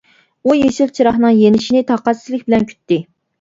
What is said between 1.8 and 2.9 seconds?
تاقەتسىزلىك بىلەن